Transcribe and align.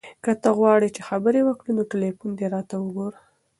که 0.23 0.31
ته 0.41 0.49
غواړې 0.57 0.87
چې 0.95 1.01
خبرې 1.09 1.41
وکړو 1.43 1.71
نو 1.77 1.83
تلیفون 1.93 2.29
دې 2.39 2.47
ته 2.69 2.75
وګوره. 2.83 3.19